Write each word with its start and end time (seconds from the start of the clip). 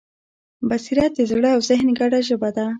بصیرت 0.69 1.11
د 1.15 1.19
زړه 1.31 1.49
او 1.55 1.61
ذهن 1.69 1.87
ګډه 1.99 2.19
ژبه 2.27 2.49
ده. 2.55 2.65